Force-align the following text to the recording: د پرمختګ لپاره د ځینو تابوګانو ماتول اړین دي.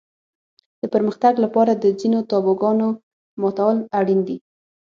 د 0.81 0.83
پرمختګ 0.93 1.33
لپاره 1.45 1.71
د 1.83 1.85
ځینو 1.99 2.19
تابوګانو 2.29 2.87
ماتول 3.41 3.77
اړین 3.99 4.19
دي. 4.27 4.37